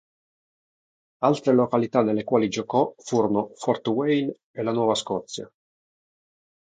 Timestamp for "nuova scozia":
4.71-5.47